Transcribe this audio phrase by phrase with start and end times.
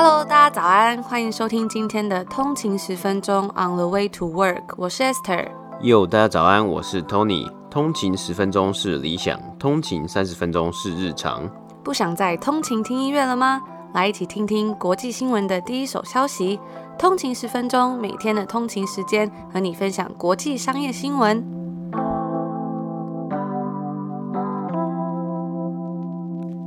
[0.00, 5.48] Hello，大家早安，欢迎收听今天的通勤十分钟 On the Way to Work，我是 Esther。
[5.80, 7.52] Yo，大家早安，我是 Tony。
[7.68, 11.50] 通勤十分钟是理想，通勤三十分钟是日常。
[11.82, 13.60] 不想再通勤听音乐了吗？
[13.92, 16.60] 来一起听听国际新闻的第一手消息。
[16.96, 21.44] 通勤十分钟，每天的通勤时间和你分享国际商业新闻。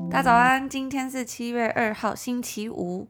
[0.09, 3.07] 大家早安，今天是七月二号，星期五。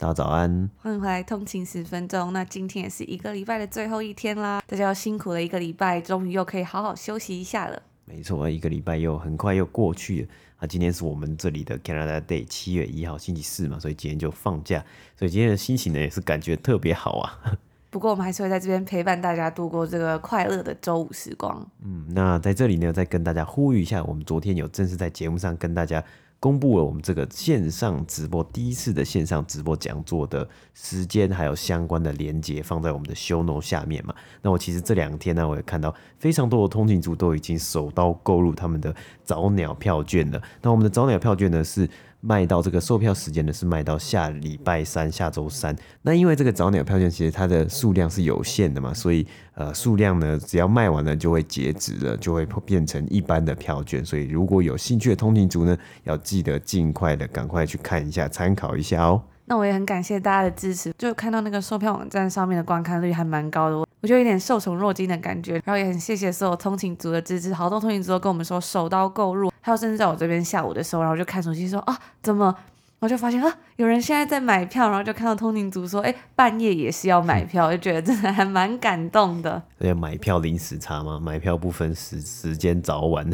[0.00, 2.32] 大家早安，欢迎回来通勤十分钟。
[2.32, 7.82] 那今天也是一个礼拜的最后一天啦，大家要辛苦了一个礼拜，终于又可以好好休息一下了。
[8.06, 10.28] 没错，一个礼拜又很快又过去了。
[10.58, 14.82] 那今天是我们这里的 Canada Day，七月一号星期四嘛，所以今天就放假，
[15.18, 17.38] 所以今天的心情呢也是感觉特别好啊。
[17.90, 21.70] 不过我们还是会在这边陪伴大家度过这个快乐的周五时光。
[21.84, 26.02] 嗯，那在这里呢，再跟大家呼吁一下，我们昨天有正式在节目上跟大家。
[26.40, 34.14] 公布了我们这个线上直播第一次的线上直播讲座的时间，还有相关的连接放在我们的 show note 下面嘛。
[34.40, 40.42] 那我其实这两天呢，我也看到非常多的通勤族都已经手刀购入他们的早鸟票券了。
[40.62, 41.88] 那我们的早鸟票券呢是。
[42.20, 45.74] 卖到这个售票时间呢是卖到下礼拜三，下周三。
[46.02, 54.04] 那因为这个早鸟票券其实它的数量是有限的嘛，所以呃数量呢只要卖完了就会截止了，就会变成一般的票券。
[54.04, 59.22] 所以如果有兴趣的通勤族呢，要记得尽快的赶快去看一下，参考一下哦。
[59.46, 65.54] 那我也很感谢大家的支持，就看到那个售票网站上面的观看率还蛮高的，我我就有点受宠若惊的感觉。
[65.64, 72.54] 然后也很谢谢所有通勤族的支持，好多通勤族都跟我们说手刀购入，还有甚至在我这边下午的时候，然后就看手机说啊怎么，
[72.98, 79.62] 我就发现啊有人现在在买票，然后就看到通勤族说哎半夜也是要买票，就觉得真的还蛮感动的。
[79.78, 81.20] 而且买票临时差吗？
[81.20, 83.28] 买票不分时时间早晚。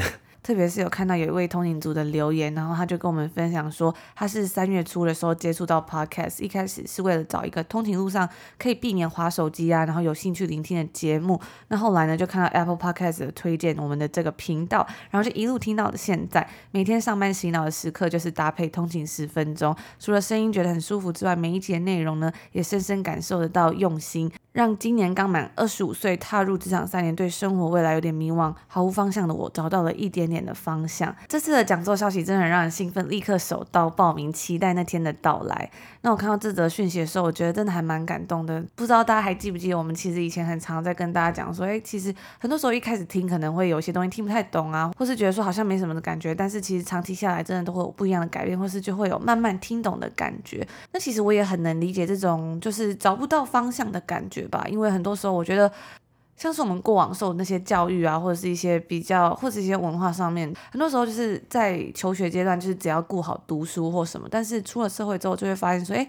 [0.47, 11.41] 特别是有看到有一位通勤族的留言，然后他就跟我们分享说，他是三月初的时候接触到 Podcast，一开始是为了找一个通勤路上可以避免滑手机啊，然后有兴趣聆听的节目。
[11.67, 16.49] 那后来呢，就看到 Apple Podcast 的推荐我们的这个频道，然后就一路听到了现在。
[16.71, 24.31] 每天上班洗脑的时刻就是搭配通勤十分钟，除了声音觉得很舒服之外，每一集的内容呢，也深深感受得到用心。
[24.57, 31.15] 让今年刚满二十五岁、踏入职场三年、对生活未来有点迷茫、毫无方向的我，找到了一点点的方向。
[31.29, 35.71] 这次的讲座消息真的很让人兴奋，立刻手刀报名，期待那天的到来。
[36.01, 38.65] 那我看到这则讯息的时候，我觉得真的还蛮感动的。
[38.75, 50.67] 不知道大家还记不记得，我们其实以前很常在跟大家讲说，哎，其实很多时候一开始听可能会有些东西听不太懂啊，或是觉得说好像没什么的感觉，但是其实长期下来，真的都会有不一样的改变，或是就会有慢慢听懂的感觉。
[50.93, 55.33] 那其实我也很能理解这种就是找不到方向的感觉吧，因为很多时候。
[55.33, 55.71] 我觉得，
[56.37, 66.09] 像是我们过往受那些教育啊，或者是一些比较，或者一些文化上面，很多时候就是在求学阶段，就是只要顾好读书或什么，但是出了社会之后，就会发现说，诶。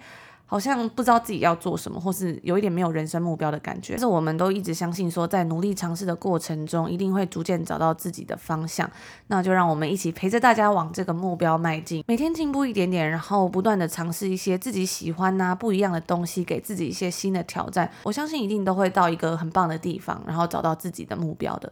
[0.50, 3.92] 好像不知道自己要做什么，或是有一点没有人生目标的感觉。
[3.92, 8.90] 但是我们都一直相信说，在努力尝试的过程中，一定会逐渐找到自己的方向。
[9.26, 17.90] 那就让我们一起陪着大家往这个目标迈进，每天进步一点点，然后不断的尝试一些自己喜欢呐、不一样的东西，给自己一些新的挑战。
[18.04, 21.70] 我相信一定都会到一个很棒的地方，然后找到自己的目标的。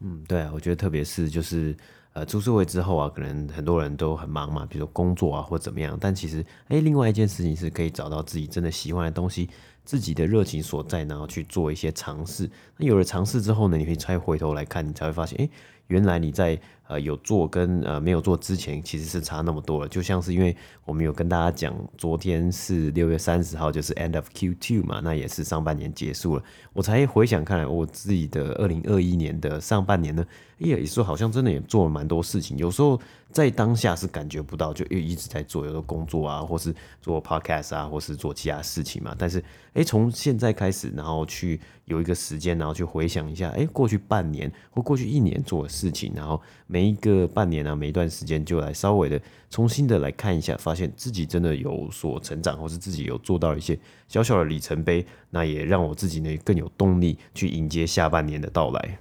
[0.00, 1.76] 嗯，对，我觉得特别是就是。
[2.16, 5.98] 呃，出社会之后啊，可能很多人都很忙嘛，比如说工作啊或怎么样。
[6.00, 9.50] 但其实，哎，另外一件事情是可以找到自己真的喜欢的东西，
[9.84, 12.50] 自己的热情所在，然后去做一些尝试。
[12.78, 15.50] 那有了尝试之后呢，你可以再回头来看，你才会发现，哎，
[15.88, 16.58] 原来你在。
[16.88, 26.44] 呃，有做跟呃没有做之前其实是差那么多了，就像是因为我们有跟大家讲，昨天是六月三十号，就是 end of Q two 嘛，那也是上半年结束了。
[26.72, 30.24] 我才回想看来，我自己的二零二一年的上半年呢，
[30.58, 32.56] 也也说好像真的也做了蛮多事情。
[32.56, 33.00] 有时候
[33.32, 39.12] 在当下是感觉不到，就一直在做，有的工作啊，或是做 podcast 啊，或是做其他事情嘛。
[39.18, 39.42] 但是
[39.72, 46.40] 哎，从现在开始，然后去有一个时间，然后去回想一下，哎，过去半年或过去一年做的事情，然后。
[46.68, 49.20] 每一个半年啊，每一段时间就来稍微的
[49.50, 53.78] 重新的来看一下，发现自己真的有所成长，或是自己有做到一些
[54.08, 58.98] 小小的里程碑，那也让我自己呢更有动力去迎接下半年的到来。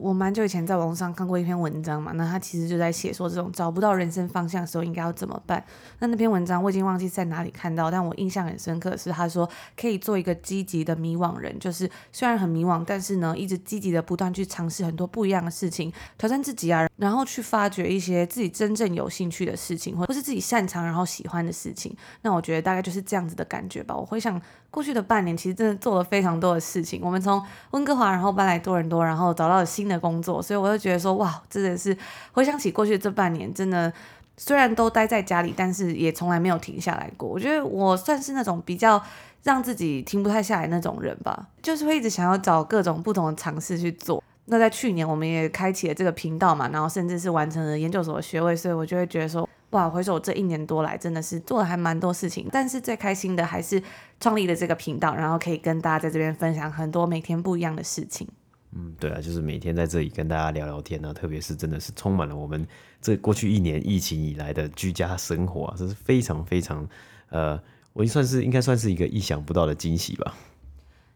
[0.00, 5.62] 我蛮久以前在网上看过一篇文章嘛，那他其实就在写说这种找不到人生方向的时候应该要怎么办。
[5.98, 21.94] 那那篇文章我已经忘记在哪里看到，但我印象很深刻是他说可以做一个积极的迷惘人，就是虽然很迷惘，但是呢一直积极的不断去尝试很多不一样的事情，挑战自己啊，然后去发掘一些自己真正有兴趣的事情，或者是自己擅长然后喜欢的事情。
[22.22, 23.94] 那我觉得大概就是这样子的感觉吧。
[23.94, 27.00] 我会想过去的半年，其实真的做了非常多的事情。
[27.02, 31.96] 我们从温哥华然后搬来多伦多，然后找到了新的工作，所以我就觉得说，哇，真的是
[32.32, 33.92] 回想起过去这半年，真的
[34.36, 37.28] 虽然都待在家里，但是也从来没有停下来过。
[37.28, 39.02] 我觉得我算是那种比较
[39.42, 44.22] 让自己停不太下来那种人吧，就是会一直想要找各种不同的尝试去做。
[44.46, 52.48] 那在去年，我们也开启了这个频道嘛，然后甚至是完成了研究所的学位，所以我就会觉得说，哇，回首这一年多来，真的是做了还蛮多事情。
[52.50, 53.82] 但是最开心的还是
[54.18, 58.26] 创立了这个频道，然后可以跟大家在这边分享很多每天不一样的事情。
[58.72, 62.66] 嗯，对啊，就是每天在这里跟大家聊聊天啊，特别是真的是充满了我们
[63.00, 66.88] 这过去一年疫情以来的居家生活啊，这是非常非常，
[67.30, 67.60] 呃，
[67.92, 70.34] 我算是应该算是一个意想不到的惊喜吧。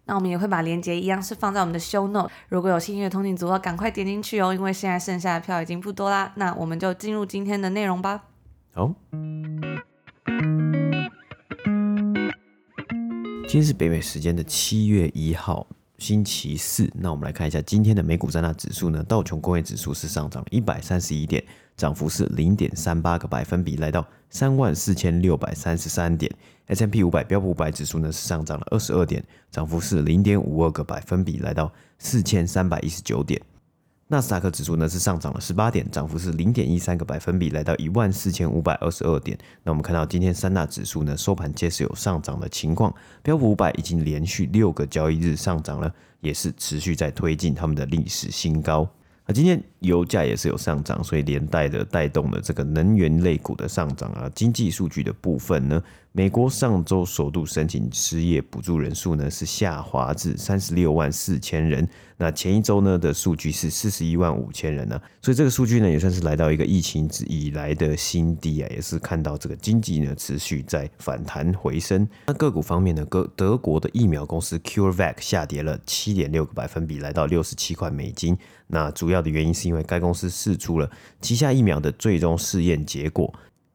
[0.06, 6.32] 那我们也会把链接一样是放在我们的 show note，如果有兴趣的通勤族，要赶快点进去哦，因为现在剩下的票已经不多啦。
[6.36, 8.24] 那我们就进入今天的内容吧。
[8.76, 8.93] 好，
[13.47, 15.65] 今天是北美时间的七月一号。
[15.99, 19.00] 星期四，那我们来看一下今天的美股三大指数呢。
[19.05, 21.41] 道琼工业指数是上涨了一百三十一点，
[21.76, 26.29] 涨幅是零点三八个百分比，来到三万四千六百三十三点。
[26.67, 33.41] S M P 五百标普五百指数呢是上涨了二十二点，涨幅是零点五二个百分比，来到四千三百一十九点。
[34.14, 39.37] 纳斯达克指数呢是上涨了十八点，涨幅是零点一三个百分比，来到一万四千五百二十二点。
[39.64, 48.88] 那我们看到今天三大指数呢收盘皆是有上涨的情况，标普五百已经连续六个交易日上涨了，也是持续在推进他们的历史新高。
[49.26, 54.31] 那今天油价也是有上涨，所以连带的带动了这个能源类股的上涨啊。
[54.34, 55.82] 经济数据的部分呢，
[56.16, 61.88] 美国上周首度申请失业补助人数呢是下滑至三十六万四千人。
[62.16, 72.08] 那前一周呢的数据是四十一万五千人呢，所以这个数据呢也算是来到一个疫情以来的新低啊，也是看到这个经济呢持续在反弹回升。
[72.26, 78.38] 那个股方面呢，德德国的疫苗公司 CureVac 下跌了七点六个百分比，来到六十七块美金。
[78.69, 80.88] 那主要的原因是因为该公司释出了
[81.20, 83.34] 旗下疫苗的最终试验结果。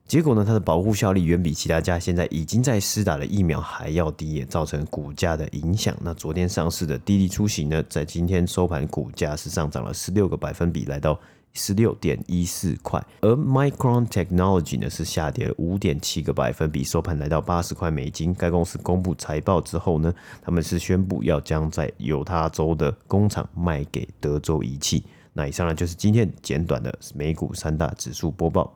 [0.09, 5.95] 结果呢，它的保护效力远比其他家现在已经在施打的疫苗还要低，也造成股价的影响。
[6.01, 11.19] 那昨天上市的滴滴出行呢，在今天收盘股价是上涨了十六个百分比，来到
[11.53, 12.99] 十六点一四块。
[13.21, 18.33] 而 Micron Technology 呢是下跌了五点七个百分比，收盘来到八十块美金。
[18.33, 25.05] 该公司公布财报之后呢，他们是宣布要将在犹他州的工厂卖给德州仪器。
[25.33, 28.75] 那以上呢就是今天简短的美股三大指数播报。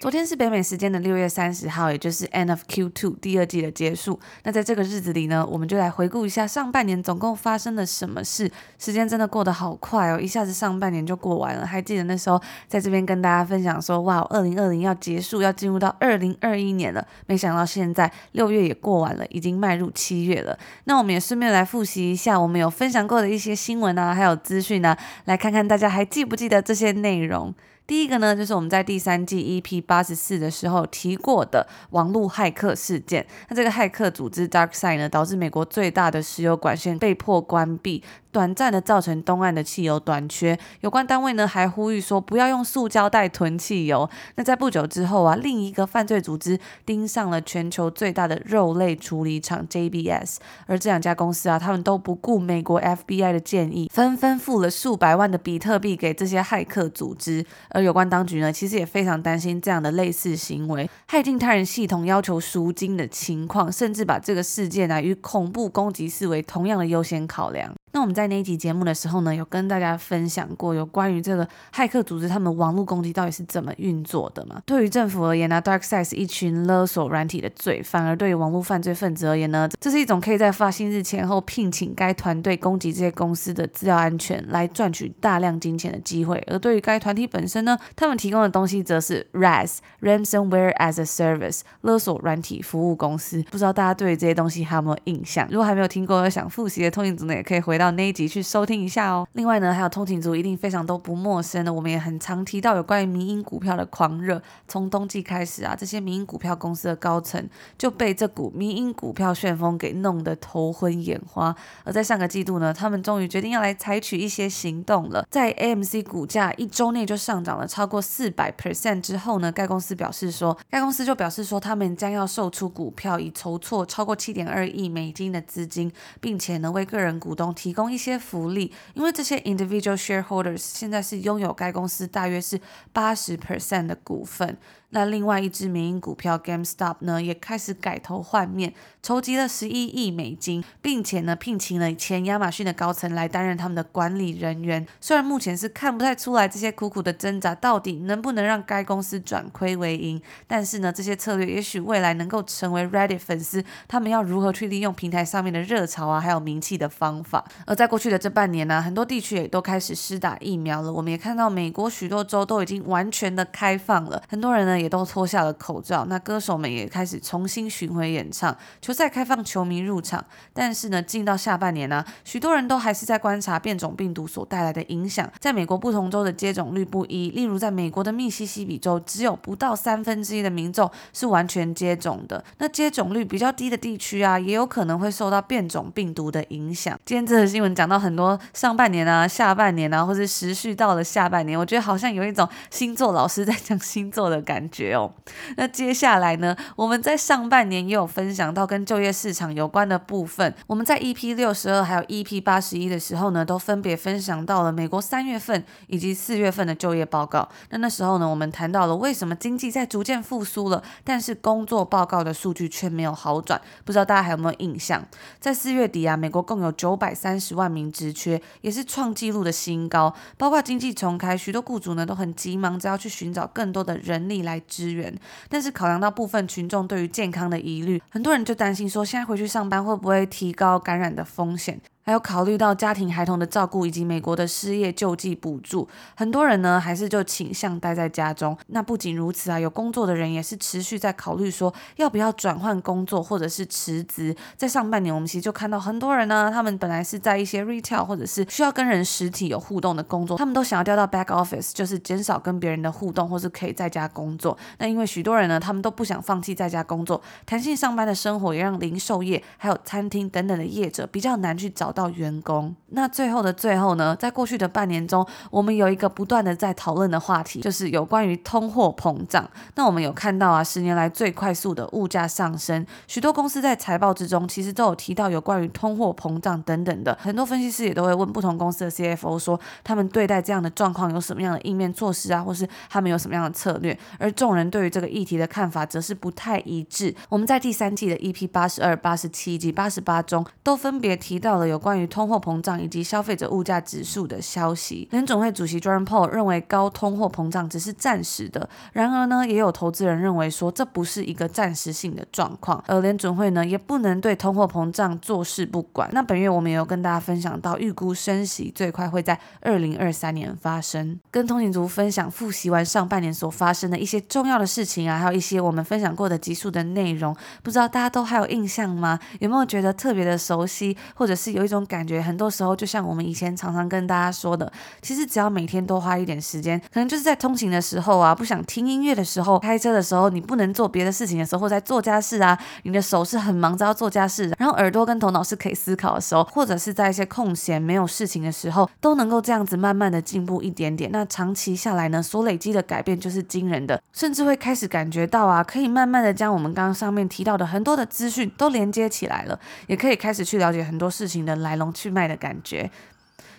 [0.00, 4.18] 昨天是北美时间的六月三十号，也就是 End of Q2 第二季的结束。
[4.44, 8.50] 那在这个日子里呢，我们就来回顾一下上半年总共发生了什么事。
[8.78, 11.66] 时间真的过得好快哦，一下子上半年就过完了。
[11.66, 17.06] 还记得那时候在这边跟大家分享说，哇，二零二零要结束，要进入到二零二一年了。
[17.26, 20.58] 没想到现在六月也过完了，已经迈入七月了。
[20.84, 27.54] 那我们也顺便来复习一下我们有分享过的一些新闻啊，还有资讯啊，来看看大家还记不记得这些内容。
[27.90, 33.26] 第一个呢，就是我们在第三季 EP 八十四的时候提过的网络骇客事件。
[33.48, 38.04] 那这个骇客组织 DarkSide 呢，导致美国最大的石油管线被迫关闭。
[38.32, 44.08] 短暂的造成东岸的汽油短缺，有关单位呢还呼吁说不要用塑胶袋囤汽油。
[44.36, 50.36] 那在不久之后啊，另一个犯罪组织盯上了全球最大的肉类处理厂 JBS，
[50.66, 57.44] 而这两家公司啊，他们都不顾美国 FBI 的建议，纷纷付了数百万的比特币给这些骇客组织。
[57.70, 67.72] 而有关当局呢，其实也非常担心这样的类似行为，骇进他人系统要求赎金的情况，甚至把这个事件啊与恐怖攻击视为同样的优先考量。
[67.92, 74.62] 那我们在那一集节目的时候呢，有跟大家分享过有关于这个骇客组织他们网络攻击到底是怎么运作的嘛？
[74.64, 86.42] 对于政府而言呢，DarkSide 是一群勒索软体的罪犯；而对于网络犯罪分子而言呢，这是一种可以在发薪日前后聘请该团队攻击这些公司的资料安全，来赚取大量金钱的机会。
[86.46, 93.42] 而对于该团体本身呢，他们提供的东西则是 RAS（Ransomware as a Service） 勒索软体服务公司。
[93.50, 95.48] 不知道大家对于这些东西还有没有印象？
[95.50, 99.26] 如果还没有听过想复习的通勤族呢，也可以回到那一集去收听一下哦。
[99.32, 104.40] 另外呢，还有通勤族一定非常都不陌生的，我们也很常提到有关于民营股票的狂热。
[104.68, 111.54] 从冬季开始啊，这些民营股票公司的高层就被这股民营股票旋风给弄得头昏眼花。
[111.84, 115.26] 而在上个季度呢，他们终于决定要来采取一些行动了。
[115.30, 128.10] 在 AMC 股价一周内就上涨了超过四百 percent 之后呢，该公司表示说，该公司就表示说，他们将要售出股票，以筹措超过七点二亿美金的资金，并且呢，为个人股东提供一些。
[128.10, 132.60] 些福利，因为这些 individual shareholders 现在是拥有该公司大约是
[132.92, 134.58] 八十 percent 的股份。
[134.92, 144.84] 那另外一支民营股票 GameStop 呢，也开始改头换面，筹集了十一亿美金，并且呢，聘请了前亚马逊的高层来担任他们的管理人员。
[145.00, 157.44] 虽然目前是看不太出来这些苦苦的挣扎到底能不能让该公司转亏为盈，但是呢，这些策略也许未来能够成为 Reddit 粉丝他们要如何去利用平台上面的热潮啊，还有名气的方法。
[157.64, 160.92] 而在过去的这半年呢、很多地区也都开始施打疫苗了。
[160.92, 164.79] 我们也看到美国许多州都已经完全的开放了，很多人呢。
[164.80, 170.24] 也都脱下了口罩，那歌手们也开始重新巡回演唱，球赛开放球迷入场。
[170.52, 175.30] 但是呢，进到下半年呢、许多人都还是在观察变种病毒所带来的影响。
[175.38, 182.42] 在美国不同州的接种率不一，例如在美国的密西西比州，只有不到三分之一的民众是完全接种的。
[182.58, 186.98] 那接种率比较低的地区啊，也有可能会受到变种病毒的影响。
[187.04, 194.94] 今天这个新闻讲到很多上半年啊、下半年啊，或是持续到了下半年，我觉得好像有一种星座老师在讲星座的感觉。
[194.94, 195.12] 哦，
[195.56, 200.54] 那接下来呢，我们在上半年也有分享到跟就业市场有关的部分。
[200.66, 207.48] 我们在 EP 六十二还有 EP 八十一的时候呢，都分别分享到了美国三月份以及四月份的就业报告。
[207.70, 213.60] 那那时候呢，我们谈到了为什么经济在逐渐复苏了，但是工作报告的数据却没有好转。
[213.84, 215.04] 不知道大家还有没有印象？
[215.38, 220.14] 在四月底啊，美国共有九百三十万名职缺，也是创纪录的新高。
[220.36, 224.59] 包括经济重开，许多雇主呢都很急忙着要去寻找更多的人力来。
[224.66, 225.14] 支援，
[225.48, 231.80] 但是考量到部分群众对于健康的疑虑，很多人就担心说，现在回去上班会不会提高感染的风险？
[232.10, 238.58] 还有考虑到家庭孩童的照顾以及美国的失业救济补助，很多人呢还是就倾向待在家中。
[238.66, 244.34] 那不仅如此啊，有工作的人也是持续在考虑说要不要转换工作或者是辞职。
[244.56, 254.58] 在上半年，我们其实就看到很多人呢，他们本来是在一些 retail 或者是需要跟人实体有互动的工作，他们都想要调到 back office，就是减少跟别人的互动，或是可以在家工作。
[254.78, 261.99] 那因为许多人呢，他们都不想放弃在家工作，弹性上班的生活也让零售业还有餐厅等等的业者比较难去找到。
[262.00, 269.46] 到员工，那最后的最后呢，在过去的半年中，我们有一个不断的在讨论的话题，就是有关于通货膨胀。
[269.74, 277.14] 那我们有看到啊，十年来最快速的物价上升，许多公司在财报之中其实都有提到有关于通货膨胀等等的。
[277.20, 283.96] 很多分析师也都会问不同公司的 CFO 说，他们对待这样的状况有什么样的应变措施啊，或是他们有什么样的策略。
[284.18, 287.14] 而众人对于这个议题的看法则是不太一致。
[287.28, 292.00] 我们在第三季的 EP 八十二、八十七及八十八中都分别提到了有关。
[292.00, 298.68] 于通货膨胀以及消费者物价指数的消息，联准会主席 Jerome Powell 认为高通货膨胀只是暂时的。
[298.92, 306.08] 然而呢，也有投资人认为说这不是一个暂时性的状况，而联准会呢也不能对通货膨胀坐视不管。
[306.12, 311.20] 那本月我们也有跟大家分享到，预估升息最快会在二零二三年发生。
[311.30, 319.18] 跟通勤族分享复习完上半年所发生的一些重要的事情啊，还有一些我们分享过的集数的内容，不知道大家都还有印象吗？
[319.40, 341.08] 有没有觉得特别的熟悉，或者是有这种感觉很多时候就像我们以前常常跟大家说的，其实只要每天多花一点时间，可能就是在通勤的时候啊，不想听音乐的时候，开车的时候，你不能做别的事情的时候，或在做家事啊，你的手是很忙着要做家事，然后耳朵跟头脑是可以思考的时候，或者是在一些空闲没有事情的时候，都能够这样子慢慢的进步一点点。
[341.12, 352.90] 那长期下来呢，所累积的改变就是惊人的，甚至会开始感觉到啊，可以慢慢的将我们刚刚上面提到的很多的资讯都连接起来了，也可以开始去了解很多事情的来龙去脉的感觉，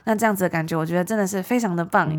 [0.06, 2.10] 那这样子的感觉，我觉得真的是非常的棒。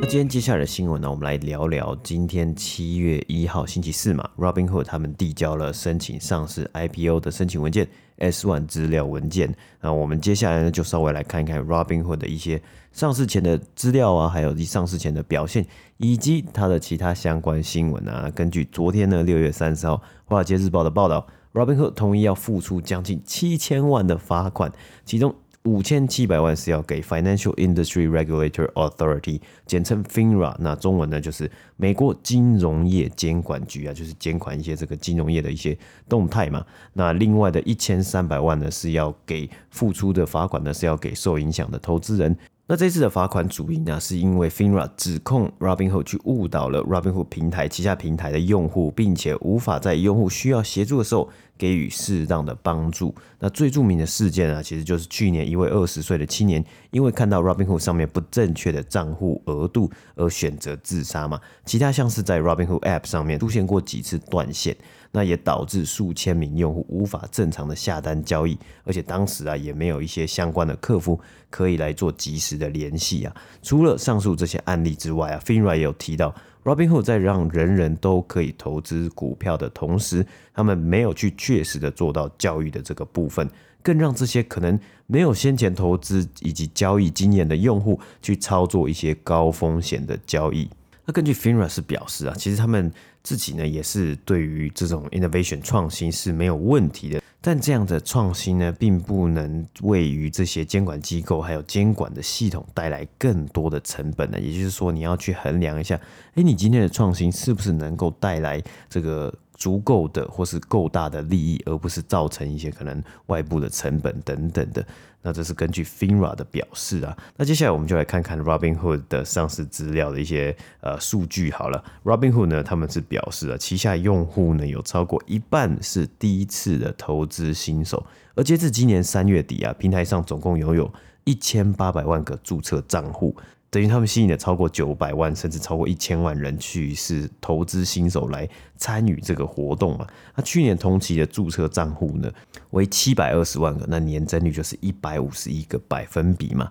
[0.00, 9.52] 那今天接下来的新闻呢，我们来聊聊今天七月一号星期四嘛，Robinhood 他们递交了申请上市 IPO 的申请文件 S1 资料文件。
[9.80, 18.30] 那我们接下来呢，就稍微来看一看 Robinhood 的一些上市前的资料啊，还有上市前的表现，以及它的其他相关新闻啊。
[18.30, 21.26] 根据昨天呢，六月三十号华尔街日报的报道。
[21.56, 24.70] Robinhood 同意要付出将近七千万的罚款，
[25.06, 25.34] 其中
[25.64, 36.62] 五千七百万是要给 Financial Industry Regulator Authority，简称 FINRA，那中文呢就是美国金融业监管局啊，就是监管一些这个金融业的一些动态嘛。
[36.92, 42.36] 那另外的一千三百万呢是要给付出的罚款呢是要给受影响的投资人。
[42.68, 53.14] 那这次的罚款主因呢，是因为 FINRA 指控 Robinhood 去误导了 Robinhood 平台旗下平台的用户，并且无法在用户需要协助的时候给予适当的帮助。
[53.38, 61.40] 那最著名的事件啊，其实就是去年一位二十岁的青年，因为看到 Robinhood 上面不正确的账户额度而选择自杀嘛。
[61.64, 64.76] 其他像是在 Robinhood App 上面出现过几次断线，
[65.12, 71.20] 那也导致数千名用户无法正常的下单交易，而且当时啊也没有一些相关的客服
[71.50, 73.34] 可以来做及时的联系啊。
[73.62, 76.34] 除了上述这些案例之外啊，Finra 也有提到。
[76.66, 83.48] Robinhood 在让人人都可以投资股票的同时，他们没有去确实的做到教育的这个部分，
[83.84, 90.68] 更让这些可能没有先前投资以及交易经验的用户去操作一些高风险的交易。
[91.04, 92.90] 那根据 Finra 是表示啊，其实他们
[93.22, 97.22] 自己呢也是对于这种 innovation 创新是没有问题的。
[97.46, 104.40] 但这样的创新呢，并不能为于这些监管机构还有监管的系统带来更多的成本呢。
[104.40, 105.94] 也就是说，你要去衡量一下，
[106.34, 108.60] 哎，你今天的创新是不是能够带来
[108.90, 109.32] 这个。
[109.56, 114.86] 足够的或是够大的利益，而不是造成一些可能外部的成本等等的。
[115.22, 117.16] 那这是根据 Finra 的表示啊。
[117.36, 121.82] 那接下来我们就来看看 Robinhood 的上市资料的一些呃数据好了。
[122.04, 130.92] Robinhood 呢，他们是表示啊，旗下用户呢有超过一半是第一次的投资新手，而截至今年三月底啊，平台上总共拥有
[131.24, 133.34] 一千八百万个注册账户。
[133.76, 140.06] 等于他们吸引了超过九百万，甚至超过一千万人去是投资新手来参与这个活动嘛？
[140.34, 142.32] 那去年同期的注册账户呢
[142.70, 146.70] 为七百二十万个，那年增率就是一百五十一个百分比嘛。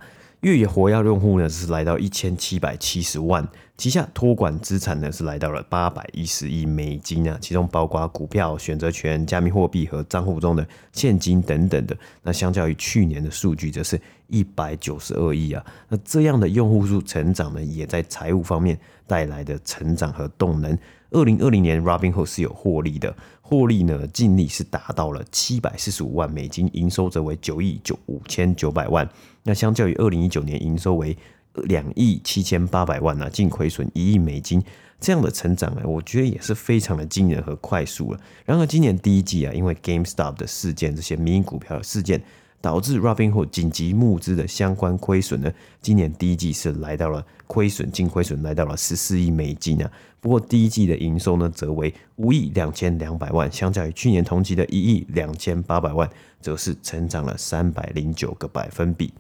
[0.54, 3.48] 月活跃用户呢是来到一千七百七十万，
[3.78, 11.98] 旗下托管资产呢是来到了八百一十亿美金啊，其中包括股票、选择权、加密货币和账户中的现金等等的。
[12.22, 15.66] 那相较于去年的数据，则是一百九十二亿啊。
[15.90, 20.78] 那这样的用户数成长呢，也在财务方面带来的成长和动能。
[21.10, 29.10] 二零二零年，Robinhood 是有获利的，获利呢净利是达到了七百四十五万美金，营收则为九亿九五千九百万。
[29.46, 31.18] 那相较于二零一九年营收为
[31.54, 34.62] 两亿七千八百万啊，净亏损一亿美金，
[35.00, 38.20] 这样的成长呢，我觉得也是非常的惊人和快速了。
[38.44, 42.22] 然而今年第一季啊，因为 GameStop 的事件，这些民营股票的事件。
[42.62, 49.92] 导致 Robinhood 紧急募资的相关亏损呢，今年第一季是来到了亏损，净亏损来到了十四亿美金啊。
[50.20, 56.10] 不过第一季的营收呢，则为五亿两千两百万，相较于去年同期的一亿两千八百万，
[56.42, 59.14] 则是成长了三百零九个百分比。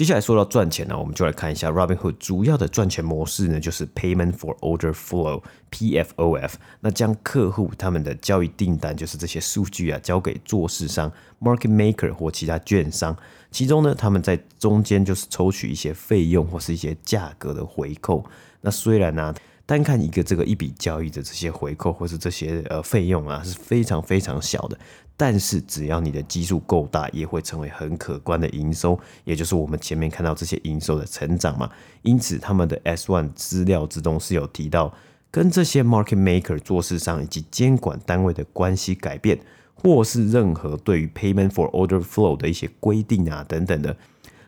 [0.00, 6.52] 接下来说到赚钱呢，我们就来看一下 Robinhood 主要的赚钱模式呢，就是 Payment for Order Flow（PFOF）。
[6.80, 13.14] 那将客户他们的交易订单，就是这些数据啊，交给做市商 （Market Maker） 或其他券商，
[13.50, 18.24] 其中呢，他们在中间就是抽取一些费用或是一些价格的回扣。
[18.62, 19.34] 那虽然呢、
[19.70, 24.76] 单看一个这个一笔交易的这些回扣或是这些呃费用啊，是非常非常小的。
[25.16, 31.70] 但是只要你的基数够大，也会成为很可观的营收，也就是我们前面看到这些营收的成长嘛。
[32.02, 34.92] 因此，他们的 S one 资料之中是有提到，
[35.30, 39.38] 跟这些 market maker 做市商以及监管单位的关系改变，
[39.74, 43.96] 或是任何对于 payment for order flow 的一些规定啊等等的，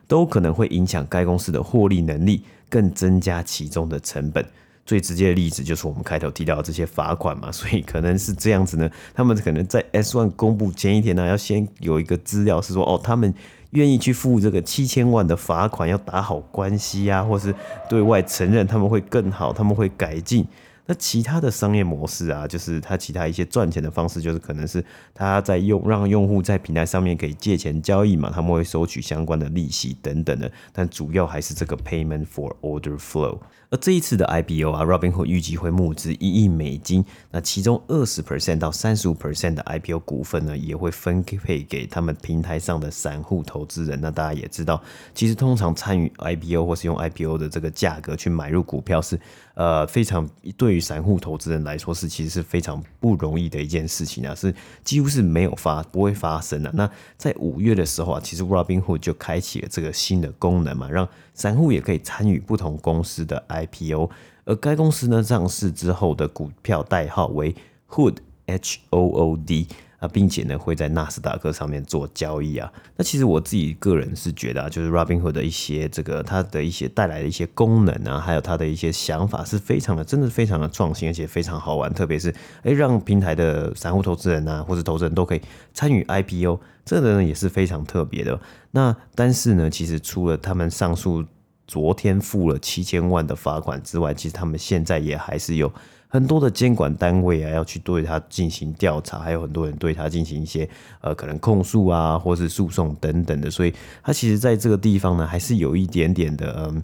[0.05, 4.45] 都可能会影响该公司的获利能力，更增加其中的成本。
[4.85, 8.89] 最直接的例子就是我们开头提到的这些罚款嘛，所以可能是这样子呢。
[9.13, 13.33] 他们可能在 S one 公布前一天呢，要先有一个资料是说，哦，他们
[13.71, 17.55] 愿意去付这个七千万的罚款，要打好关系啊，或是
[17.89, 20.45] 对外承认他们会更好，他们会改进。
[20.85, 33.39] 那其他的商业模式啊，就是他其他一些赚钱的方式，就是可能是他在用让用户在平台上面可以借钱交易嘛，他们会收取相关的利息等等的，但主要还是这个 payment for order flow。
[33.69, 43.99] 而这一次的 IPO 啊，Robinhood 预计会募资一亿美金，那其中二十 percent 到三十五 percent 的 IPO 股份呢，也会分配给他们平台上的散户投资人。
[43.99, 44.79] 那大家也知道，
[45.15, 49.19] 其实通常参与 IPO 或是用 IPO 的这个价格去买入股票是。
[49.55, 56.71] 呃，非常对于散户投资人来说是其实是非常不容易的一件事情啊，是几乎是没有发不会发生的。
[56.73, 64.09] 那在五月的时候啊，其实 Robinhood 就开启了这个新的功能嘛，让散户也可以参与不同公司的 IPO。
[64.45, 67.55] 而该公司呢，上市之后的股票代号为
[67.89, 69.67] Hood H O O D。
[70.03, 72.69] 啊，并且呢，会在纳斯达克上面做交易啊。
[72.97, 81.93] 那其实我自己个人是觉得啊，就是 Robinhood 的一些这个它的一些带来的一些功能啊，还有它的一些想法是非常的，真的非常的创新，而且非常好玩。
[81.93, 85.41] 特别是诶，让平台的散户投资人啊，或者投资人都可以
[85.73, 88.37] 参与 IPO，这个呢也是非常特别的。
[88.71, 91.23] 那但是呢，其实除了他们上述
[91.65, 95.71] 昨天付了七千万的罚款之外，其实他们现在也还是有。
[96.13, 100.69] 很多的监管单位啊，要去对他进行调查，还有很多人对他进行一些
[101.01, 103.73] 呃可能控诉啊，或是诉讼等等的，所以
[104.03, 106.83] 他其实在这个地方呢，还是有一点点的，嗯，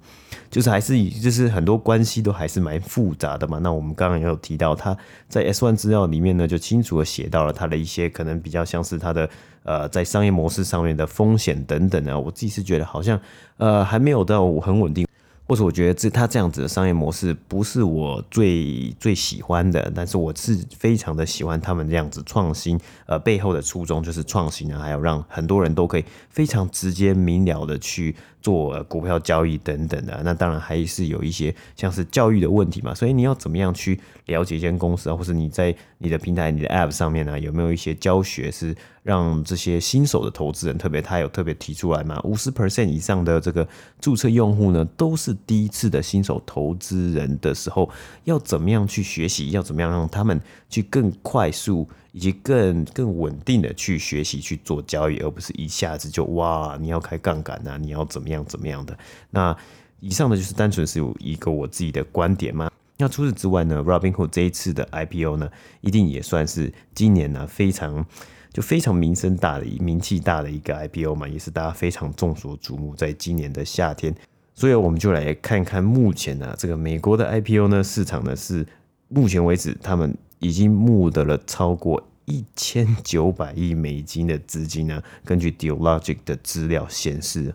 [0.49, 3.59] 就是还是就是很多关系都还是蛮复杂的嘛。
[3.59, 9.29] 那我们刚刚也有提到，他在 S1 资料里面呢，就清楚的写到了他的一些可能比较像是他的
[9.61, 13.21] 呃在商业模式上面的风险等等啊，我自己是觉得好像
[13.57, 15.07] 呃还没有到很稳定。
[15.49, 30.21] 或者我觉得这他这样子的商业模式不是我最最喜欢的，但是我是非常的喜欢他们这样子创新，呃，背后的初衷就是创新啊，还有让很多人都可以非常直接明了的去做股票交易等等的。
[30.23, 38.75] 那当然还是有一些像是教育的问题嘛，所以你要怎么样去了解一间公司啊，或是你在你的平台、你的 App 上面呢，有没有一些教学是？
[39.01, 43.67] 让这些新手的投资人，特别他有特别提出来嘛，五十 percent 以上的这个
[43.99, 47.89] 注册用户呢，都是第一次的新手投资人的时候，
[48.25, 49.49] 要怎么样去学习？
[49.49, 58.97] 要怎么样让他们去更快速以及更更稳定的去学习去做交易，而不是一下子就哇，你要开杠杆啊，你要怎么样怎么样的？
[59.29, 59.55] 那
[59.99, 62.71] 以上呢，就是单纯是有一个我自己的观点嘛。
[62.97, 65.49] 那除此之外呢，Robinhood 这一次的 IPO 呢，
[65.81, 68.05] 一定也算是今年呢非常。
[68.51, 74.13] 就非常名声大的、名气大的一个 IPO 嘛，也是大家非常众所瞩目，在今年的夏天，
[74.55, 78.65] 所以我们就来看看目前呢、这个美国的 IPO 呢市场呢是
[79.07, 87.53] 目前为止他们已经募得了超过一千九百亿美金的资金呢，根据 Dealogic 的资料显示。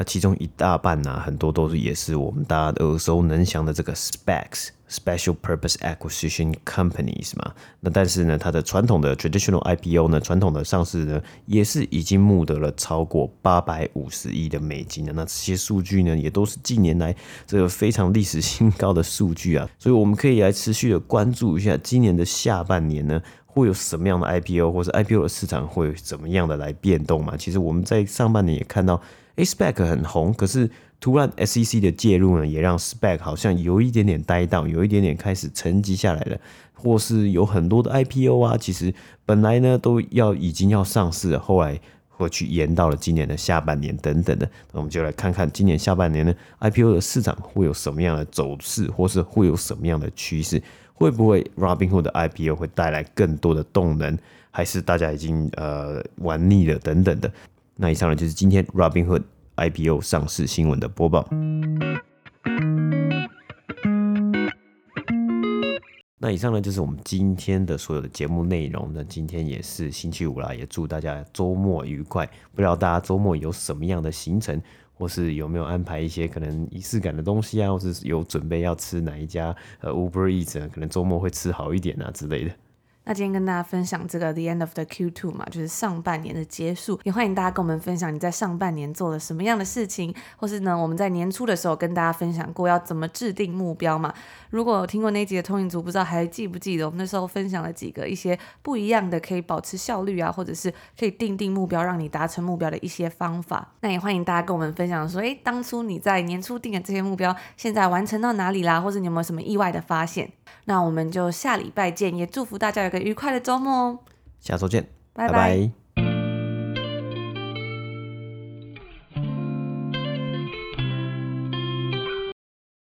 [0.00, 7.52] 那其中一大半呢、很多都是也是我们大家耳熟能详的这个 SPACs（Special Purpose Acquisition Companies） 嘛。
[7.80, 15.12] 那但是呢，它的传统的 Traditional IPO 呢，传统的上市呢，也是已经募得了超过八百五十亿的美金的。
[15.12, 17.14] 那这些数据呢，也都是近年来
[17.46, 19.68] 这个非常历史新高的数据啊。
[19.78, 27.36] 所以我们可以来持续的关注一下今年的下半年呢，会有什么样的 IPO，或者 IPO 的市场会怎么样的来变动嘛？
[27.36, 28.98] 其实我们在上半年也看到。
[29.36, 36.38] SPAC 很红，可是突然 SEC 的介入呢，也让 SPAC 好像有一点点呆到，有一点点开始沉寂下来了，
[36.74, 38.92] 或是有很多的 IPO 啊，其实
[39.24, 50.62] 本来呢都要已经要上市了，后来或去延到了今年的下半年等等的，那我们就来看看今年下半年呢 IPO 的市场会有什么样的走势，或是会有什么样的趋势，
[50.92, 54.18] 会不会 Robinhood 的 IPO 会带来更多的动能，
[54.50, 57.32] 还是大家已经呃玩腻了等等的。
[57.82, 59.22] 那以上呢，就是今天 Robinhood
[59.56, 61.26] IPO 上市新闻的播报。
[66.18, 68.90] 那以上呢，就是我们今天的所有的节目内容。
[68.92, 72.26] 那今天也是星期五啦，也祝大家周末愉快。
[72.54, 74.60] 不知道大家周末有什么样的行程，
[74.92, 82.54] 或是有没有安排一些可能仪式感的东西啊，或是有准备要吃哪一家呃 Uber Eats 可能周末会吃好一点啊之类的。
[83.04, 94.12] 那今天跟大家分享这个 The End of the Q2 嘛，就是上半年的结束，也欢迎大家跟我们分享你在上半年做了什么样的事情，或是呢，我们在年初的时候跟大家分享过要怎么制定目标嘛。
[94.50, 103.72] 如果有听过那集的通勤族，不知道还记不记得我们那时候分享了几个一些不一样的可以保持效率啊，或者是可以定定目标让你达成目标的一些方法。
[103.80, 108.80] 那也欢迎大家跟我们分享说，诶，当初你在年初定的这些目标，现在完成到哪里啦？
[108.80, 110.30] 或者你有没有什么意外的发现？
[110.64, 113.98] 那我们就下礼拜见，也祝福大家有个愉快的周末哦。
[114.40, 115.32] 下周见，拜拜。
[115.32, 115.79] 拜拜。